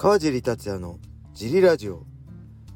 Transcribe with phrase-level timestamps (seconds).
[0.00, 1.00] 川尻達也の
[1.34, 2.04] ジリラジオ。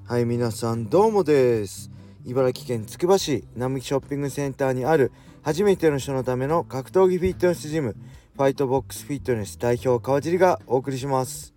[0.09, 1.89] はい皆さんどうもです。
[2.25, 7.95] 茨城県つくば市並木ショッピングセンターにある初めての人のための格闘技フィットネスジム
[8.35, 11.55] ファイトボックスフィットネス代表川尻がお送りします。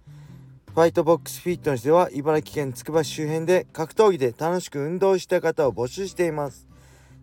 [0.71, 6.68] ファイトボックスフィットネスでは茨城県つくば市周辺で格闘技で楽しく運動した方を募集しています。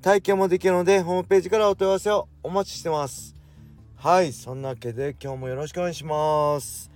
[0.02, 3.36] 体験もできるのでホームページからお問い合わせをお待ちしてます。
[3.94, 6.91] はいそんなわけで今日もよろしくお願いします。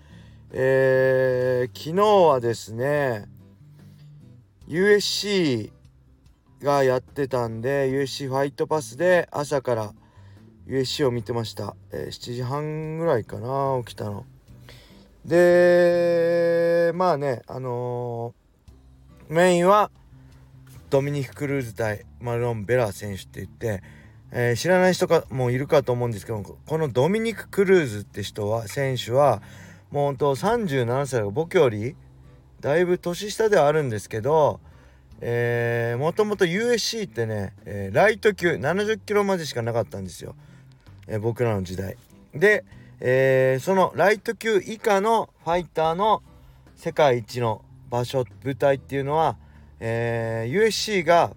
[0.59, 3.27] えー、昨日はですね
[4.67, 5.71] USC
[6.63, 9.93] がやってたんで USC ファイトパスで朝から
[10.67, 14.25] USC を見てました、えー、7時半ぐらいかな起きたの。
[15.27, 19.91] でまあねあのー、メインは
[20.89, 23.83] ドミニク・クルーズ対マルロン・ベラ選手って言って
[24.33, 29.43] えー、知らない人かもいるかと思うんですけどこのドミニク・クルーズって人は選手は
[29.91, 31.97] もうほんと37歳が僕より
[32.61, 34.61] だいぶ年下ではあるんですけど
[35.21, 40.35] えー、もともと USC ってね、えー、ライト級70キロまでしかなかったんですよ、
[41.07, 41.97] えー、僕らの時代
[42.35, 42.65] で、
[43.01, 46.23] えー、そのライト級以下のファイターの
[46.75, 49.37] 世界一の場所舞台っていうのは、
[49.81, 51.35] えー、USC が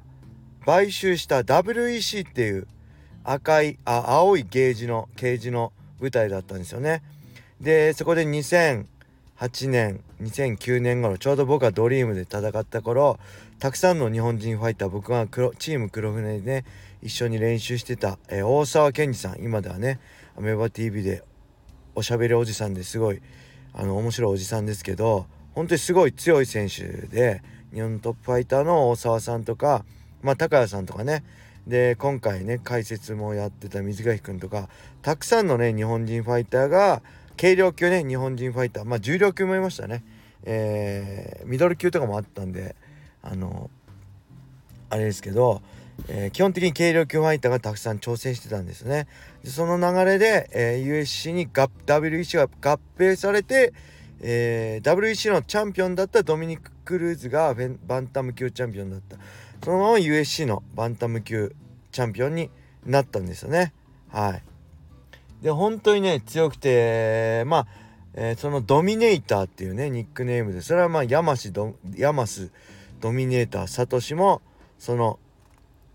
[0.66, 2.68] 買収した WEC っていう
[3.24, 7.02] 赤いあ青いゲージのケージの舞台だったんですよね。
[7.62, 8.86] でそこで2008
[9.70, 13.20] 年2009年頃ちょうど僕がドリームで戦った頃
[13.60, 16.66] たくさんの日本人ファイター僕がチーム黒船でね
[17.02, 20.00] 一緒に練習してた、えー、大沢健二さん今ではね
[20.38, 21.24] アメバ TV で
[21.96, 23.22] おしゃべりおじさんですごい
[23.74, 27.42] あの面白いおじさんですけど本当にすごい強い選手で
[27.74, 29.84] 日本のトップファイターの大沢さんとか
[30.22, 31.24] まあ高谷さんとかね。
[31.68, 34.70] で今回ね解説もやってた水垣君とか
[35.04, 37.04] たくさんのね日本人ファイターが
[37.40, 40.04] 軽量級ね日本人ファイターまあ重量級もいましたね
[40.44, 42.76] えー、ミドル級とかもあったんで
[43.22, 43.70] あの
[44.90, 45.62] あれですけど、
[46.08, 49.08] えー、基本的に軽量級ファイターがたくさん挑戦してたんですね
[49.44, 53.74] でその流れで、えー、USC に WEC が合併されて、
[54.22, 57.54] えー、WEC のチャンピオンだったドミニク・クルーズが
[57.86, 59.18] バンタム級チャンピオンだった
[59.64, 61.54] そのまま USC のバンタム級
[61.92, 62.50] チャンピオンに
[62.86, 63.74] なったんですよね。
[64.10, 64.44] はい。
[65.42, 67.68] で本当にね強くてまあ、
[68.14, 72.52] えー、そのドミネーターっていうねニックネームでそれはまあヤマシドヤマス
[73.00, 74.42] ドミネーターサトシも
[74.78, 75.20] その、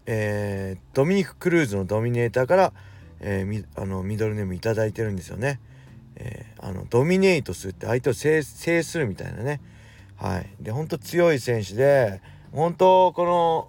[0.07, 2.73] えー、ドミニク・クルーズのドミネーターから、
[3.21, 5.61] えー、あのミドルネーム頂いてるんですよね。
[6.17, 9.61] えー、あのドミネートするって相手を制するみたいなね。
[10.17, 10.49] はい。
[10.61, 12.21] で本当強い選手で
[12.53, 13.69] 本当この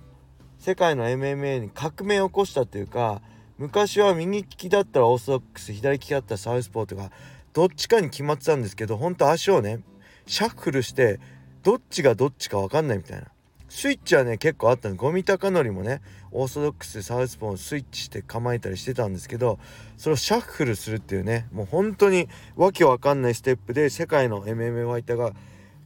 [0.60, 3.22] 世界の MMA に革命を起こしたっていうか
[3.58, 7.12] 昔は右利きだったらオーソドックス左利きだったらサウスポーとか
[7.54, 9.80] どっちかに決まってたんですけど本当足をね
[10.28, 11.20] シャッフルして
[11.64, 13.28] どっちがどっちか分かんないみたいな。
[13.68, 14.96] スイッチはね結構あったの。
[14.96, 16.02] ゴミ高則もね
[16.32, 19.58] オーソドックスサウスポーをスイッチして構えたりしてたんですけど
[19.98, 25.32] それをシャッフルするっていうねもう本当にわけわかんないステップで世界の MMA ファイターが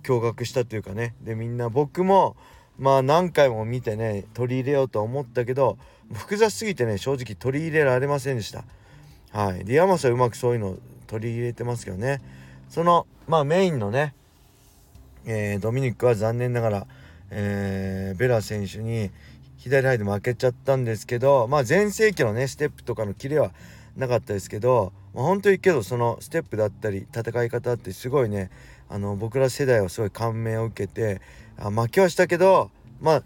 [0.04, 1.16] 驚愕したというかね。
[1.22, 2.36] でみんな僕も
[2.80, 5.78] まあ何回も見てね取り入れようと思ったけど
[6.14, 8.64] 複雑すぎてね正直取り入れられませんでした。
[9.32, 9.66] はい。
[9.66, 12.22] で山さんうまくそういうの取り入れてますけどね。
[12.70, 14.16] そのまあメインのね、
[15.26, 16.88] えー、ドミニクは残念ながら、
[17.30, 19.12] えー、ベラ選手に
[19.58, 23.52] 左ハイで負けちゃったんですけどまあ全盛期のねステップとかのキレは
[23.98, 28.50] なかったですけど、まあ、本当にけどそのステップだったり戦い方ってすごいね
[28.88, 31.22] あの僕ら世代はすごい感銘を受けて
[31.60, 32.72] あ負けはしたけど
[33.02, 33.24] まあ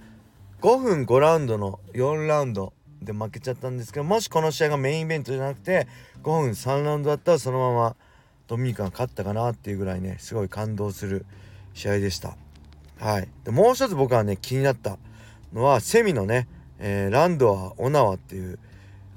[0.61, 5.87] 5分5ラウンドの4ラウンドで負けちゃったんですけどもしこの試合がメインイベントじゃなくて
[6.23, 7.95] 5分3ラウンドだったらそのまま
[8.47, 11.25] ドミニカが勝ったかなっていうぐらいねすごい感動する
[11.73, 12.37] 試合でした。
[12.99, 14.97] はい、でもう一つ僕はね気になった
[15.51, 16.47] のはセミのね、
[16.79, 18.59] えー、ランドア・オナワっていう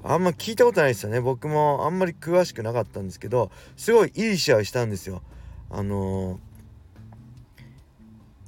[0.03, 5.21] あんま聞いたことないですよね僕もあんまり詳しくなかったんですけどすごいいい試合したんですよ。
[5.69, 6.37] あのー、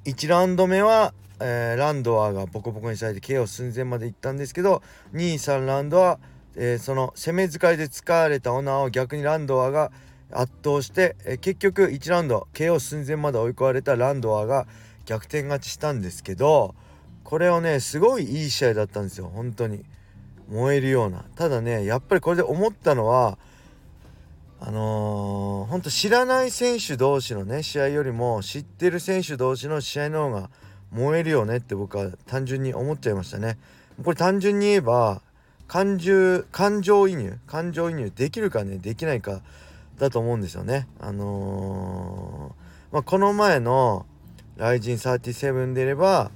[0.10, 4.82] 1ラウンド目は、えー、ランドアがボコボコにされて KO 寸前まで行ったんですけど
[5.14, 6.18] 23ラウンドは、
[6.56, 9.92] えー、その攻め使いで使われたオナーを逆にランドアが
[10.32, 14.66] 圧倒して、えー、結局1ラウンド KO 寸前まで追い込まれたランドアが
[15.06, 16.74] 逆転勝ちしたんですけど
[17.24, 19.32] これをねすごいいい試合だったんですよ。
[19.32, 19.86] 本当に
[20.50, 21.26] 燃えるような。
[21.36, 23.38] ただねやっぱりこれで思ったのは
[24.62, 30.50] あのー、ほんと知らない選手同士のね試合よりも知ってる選手同士の試合の方が
[30.92, 33.58] 燃えるよねって僕は単純に思っちゃいましたね。
[34.04, 35.22] これ単純に言えば
[35.68, 39.42] 感情感情移入感情移入できるかねできないか
[39.98, 40.88] だと思うんですよね。
[41.00, 42.56] あの
[42.92, 44.06] まあ、この前の
[44.58, 46.32] ライジン37でいれば、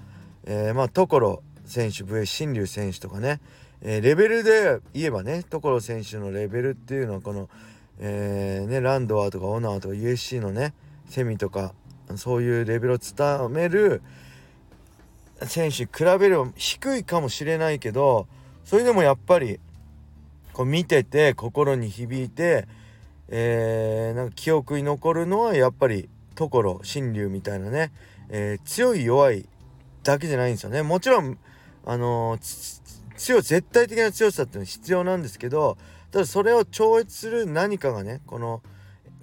[0.46, 3.42] えー、まあ所選手 VS 新竜選手とかね、
[3.82, 7.50] え、レベルで言えばね所選手のレベルっていうのはこの、
[8.00, 10.74] えー、ね、ランドワーとかオナーとか USC のね
[11.08, 11.74] セミとか
[12.16, 14.02] そういうレベルを伝める
[15.46, 18.28] 選手比べれば低いかもしれないけど
[18.64, 19.60] それでもやっぱり
[20.54, 22.68] こう見てて心に響いて、
[23.28, 27.92] えー、なんか記憶に残るのはやっぱり所新竜みたいなね、
[28.30, 29.48] えー、強い弱い
[30.04, 30.82] だけじゃないんですよね。
[30.82, 31.38] もちろん
[31.86, 32.82] あのー、
[33.18, 35.78] 強絶対的な強さっていうのは必要なんですけど
[36.14, 38.62] ただそれを超越する何かがねこの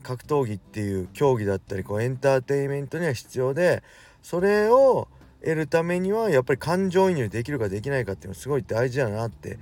[0.03, 3.85] 格闘技っていう競技だったりこうエンターテインメントには必要で
[4.23, 5.07] それを
[5.41, 9.61] 得るためにはやっぱり感情移入できるかできないかっていうのすごい大事だなって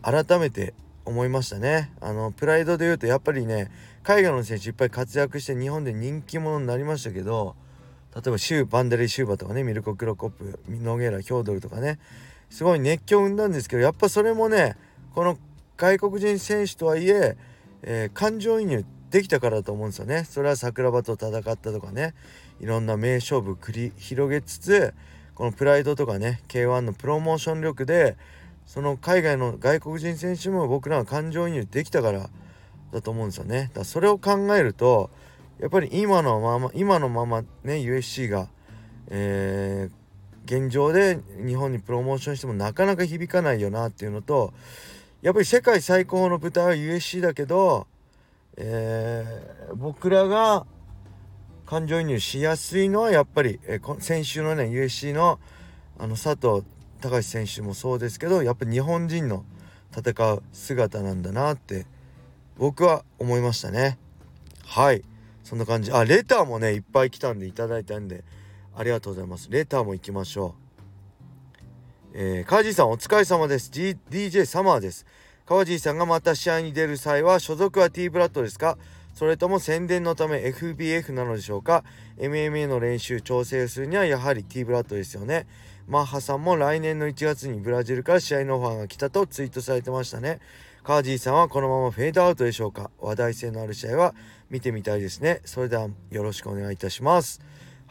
[0.00, 0.72] 改めて
[1.04, 1.92] 思いましたね。
[2.00, 3.70] あのプライドで言うとやっぱりね
[4.02, 7.54] 海外の選手いっぱい活躍して日本で人気者になりましたけど
[8.14, 11.98] 例えばシューバンダレー・シューバとかねミルコ・クロコップノゲラ・ヒョードルとかね
[12.48, 14.76] すごい熱狂を生んだんですけどやっぱそれもね
[15.14, 15.36] この
[15.76, 17.36] 外国人選手とはいえ
[17.82, 20.24] えー、感情移入できたからだと思うんですよね。
[20.24, 22.14] それは桜庭と戦ったとかね
[22.60, 24.94] いろんな名勝負繰り広げつつ
[25.34, 28.16] このプライドとかね K1 のプロモーション力で
[28.66, 32.30] その海外の外国人選手も僕らは感情移入できたから
[32.92, 33.70] だと思うんですよね。
[33.74, 35.10] だそれを考えると
[35.60, 38.48] やっぱり今のまま今のままね USC が、
[39.08, 44.52] えー、現状で日本にプロモーションしてもなかなか響かないよなっていうのと
[45.22, 47.86] やっぱり世界最高の舞台は USC だけど、
[48.56, 50.66] えー、僕らが
[51.64, 55.38] 感情移入しやすいのはやっぱり、えー、先週のね USC の
[55.98, 56.66] あの佐藤
[57.00, 59.44] 隆選手もそうですけどやっぱ日本人の
[59.96, 61.86] 戦う姿なんだなって
[62.58, 63.98] 僕は思いましたね。
[64.66, 65.04] はい。
[65.44, 65.92] そんな感じ。
[65.92, 68.24] あレターもねいっぱい来たんでいただいたんで
[68.74, 69.48] ありがとうございます。
[69.50, 70.61] レターも行きましょう。
[72.14, 75.06] えー、川地さんお疲れ様です、G、DJ サマーです
[75.46, 78.76] 川地さんがまた試合に出る際は所属は T ブラッドですか？
[79.14, 81.84] それとも宣伝のため FBF なのでしょうか
[82.18, 85.46] ？MMA の練習調整するにはやはり T ブラッドですよね
[85.88, 90.38] マッハさんも来年の1月にブラジルから試合のオファーが来たとツイートされてましたね。
[90.84, 92.90] カージーさんはこのままフェードアウトでしょうか？
[93.00, 94.14] 話題性のある試合は
[94.50, 95.40] 見てみたいですね。
[95.44, 97.40] それではよろしくお願いいたします。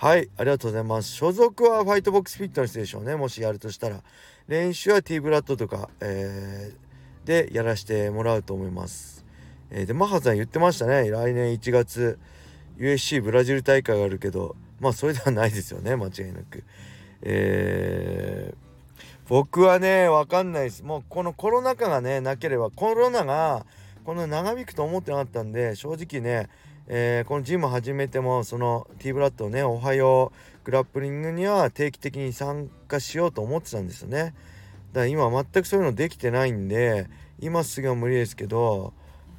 [0.01, 1.11] はい、ありがとうございます。
[1.11, 3.15] 所属はファイトボックスフィットネスでしょうね。
[3.15, 4.01] もしやるとしたら。
[4.47, 9.23] 練習は T ブラッドとか、えー、でやらせてもらうと思います。
[9.69, 11.07] えー、で、マハさん言ってましたね。
[11.11, 12.17] 来年1月
[12.79, 15.95] USC ブラジル大会があるけど、まあそれではないですよね。
[15.95, 16.63] 間違いなく。
[17.21, 23.67] えー、僕はね分かんないですもうこのコロナ禍がねなければコロナが
[24.03, 26.49] この長引くと思ってなかったんで正直ね、
[26.93, 34.35] えー、このジム始めてもその T ブラッドねおはようグラップリングには定期的に参加しようと思ってたんですよね
[34.91, 37.07] だから今全くそういうのできてないんで
[37.39, 38.91] 今すぐは無理ですけど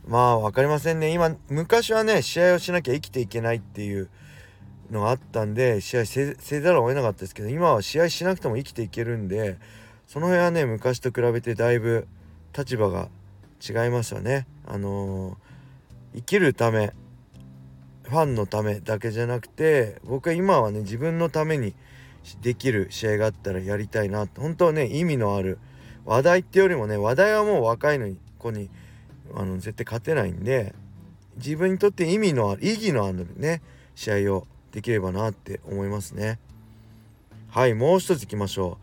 [0.08, 4.08] まあ分かりませんね今昔はね試合をしなきゃ生きていけないっていう
[4.90, 9.58] のがあったんで試合せざるを得なかったですけど今は試合しなくても生きていけるんで
[10.06, 12.08] その辺はね昔と比べてだいぶ
[12.56, 13.10] 立場が
[13.60, 14.46] 違いますよね。
[14.66, 16.94] あのー、生きるため
[18.12, 21.74] ファンのためだけじゃなくて僕は今はね自分のために
[22.42, 25.58] できる試合があったらやりたいな本当はね意味のある
[26.04, 28.68] 話題ってよりもね話題はもう若いのに子に
[29.34, 30.74] あの絶対勝てないんで
[31.36, 33.62] 自分にとって意味のある意義のあるね
[33.94, 36.38] 試合をできればなって思いますね。
[37.48, 38.78] はいもう一ついきましょ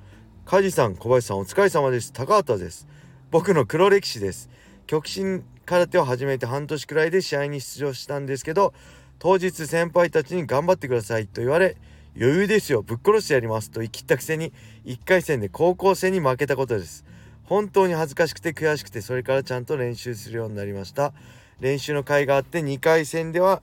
[0.46, 0.50] う。
[0.50, 2.12] 梶さん小林さんお疲れ様です。
[2.14, 2.88] 高畑です。
[3.30, 4.50] 僕の黒歴史です。
[4.88, 8.74] 極真空手を始めて半年くらいで試合に出場したんですけど
[9.20, 11.76] 当日先輩たちに頑張ってくださいと言われ
[12.18, 14.52] 余裕ですよぶっ殺してやりますと言い切ったくせに
[14.86, 17.06] 1回戦で高校生に負けたことです。
[17.44, 21.14] 本当に恥ずかしくて悔しくてそれからちゃんと練習するようになりました。
[21.60, 23.62] 練習の甲斐があって2回戦では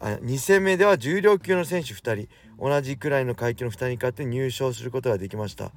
[0.00, 2.28] あ2戦目では重量級の選手2人
[2.58, 5.70] 同じくらいの階級の2人に勝って入賞することができました。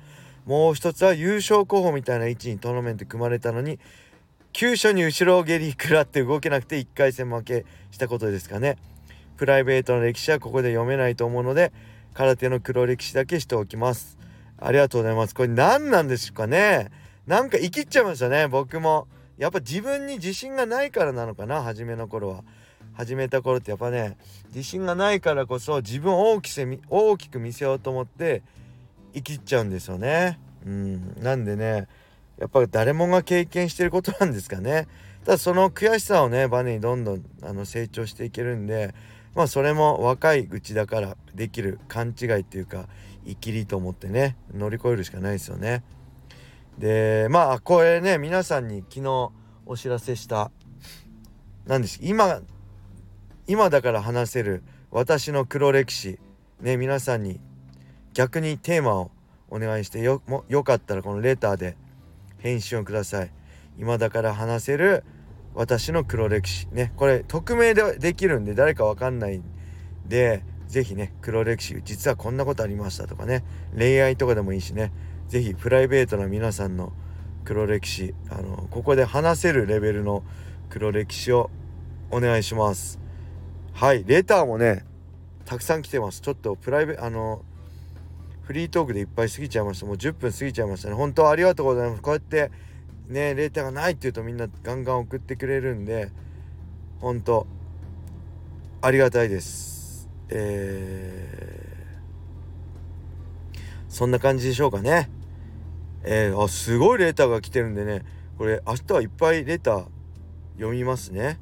[0.45, 3.79] もう一つは優勝候補みたいな位置にトーナメント組まれたのに
[4.51, 8.77] 急所に後ろ蹴り食らって動けなくて1回戦負けしたことですかね。
[9.43, 11.73] プライベートの歴史はここで読めないと思うので
[12.13, 14.17] 空手の黒歴史だけしておきます。
[14.57, 15.35] ありがとうございます。
[15.35, 16.91] これ何なんでしょうかね。
[17.27, 18.47] なんか生きっちゃいましたね。
[18.47, 19.05] 僕も。
[19.37, 21.61] やっぱ自分に自信がないからなのかな。
[21.61, 22.45] 初めの頃は。
[22.93, 24.15] 始めた頃ってやっぱね
[24.55, 28.43] 自信がないからこそ自分を大きせ大きく見せようと思って
[29.13, 30.39] 生きっちゃうんですよね。
[30.65, 31.89] うん、なんでね
[32.39, 34.87] やっぱ誰もが経験してることなんですかね。
[35.25, 38.93] ただその悔しさをねバネにどんどんあの成長していけるんで
[39.35, 42.87] まあそれも若い愚痴だからできる勘違いっていうか
[43.25, 45.83] 生きりと思ってね乗り越えるしかないですよね。
[46.77, 49.31] でまあこれね皆さんに昨日
[49.65, 50.51] お知らせした
[51.65, 52.41] 何です今
[53.47, 56.19] 今だから話せる私の黒歴史
[56.61, 57.39] ね皆さんに
[58.13, 59.11] 逆にテーマを
[59.49, 61.77] お願いしてよもよかったらこのレターで
[62.39, 63.31] 返信をください
[63.77, 65.03] 今だから話せる
[65.55, 66.67] 私の黒歴史。
[66.71, 69.43] ねこれ匿名でできるんで誰かわかんないん
[70.07, 73.43] で是非ね黒歴史実はこんなことありましたとかね
[73.77, 74.91] 恋愛とかでもいいしね
[75.27, 76.93] 是非プライベートな皆さんの
[77.45, 80.23] 黒歴史あのここで話せるレベルの
[80.69, 81.49] 黒歴史を
[82.09, 82.99] お願いします。
[83.73, 84.85] はいレターもね
[85.45, 86.21] たくさん来てます。
[86.21, 87.43] ちょっとプライベあの
[88.43, 89.85] フリートークでいっぱい過ぎちゃいました。
[89.85, 90.95] もう10分過ぎちゃいましたね。
[90.95, 92.01] 本当ありがとうございます。
[92.01, 92.51] こうやって
[93.07, 96.11] ねレーターがないって言うとみんなガンガン送ってくれるんで
[96.99, 97.47] 本当
[98.81, 100.09] ありがたいです。
[100.29, 103.57] えー、
[103.87, 105.09] そんな感じでしょうかね。
[106.03, 108.03] えー、あすごいレーターが来てるんでね。
[108.37, 109.85] これ明日はいっぱいレーター
[110.57, 111.39] 読みますね。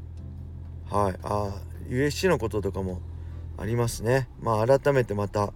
[0.90, 1.20] はい。
[1.24, 3.02] あ USC のこととかも
[3.58, 4.30] ありますね。
[4.40, 5.52] まあ改めてまた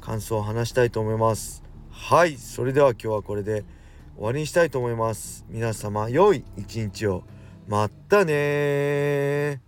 [0.00, 1.62] 感想を話したいと思います。
[1.90, 2.36] はい。
[2.36, 3.64] それでは今日はこれで。
[4.16, 5.44] 終わりにしたいと思います。
[5.48, 7.24] 皆様良い一日を。
[7.68, 9.60] またね